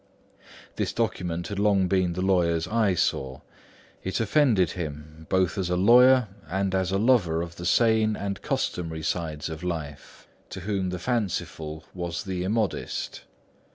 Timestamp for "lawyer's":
2.23-2.67